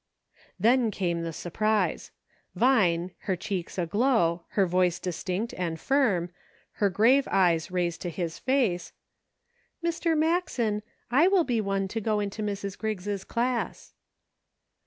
[0.59, 2.09] Then came the surprise.
[2.55, 4.09] Vine, her cheeks 102 "I WILL.
[4.09, 6.31] aglow, her voice distinct and firm,
[6.81, 8.93] her grave eyes raised to his face:"
[9.85, 10.17] Mr.
[10.17, 12.79] Maxen, I will be one to go into Mrs.
[12.79, 13.93] Griggs' class."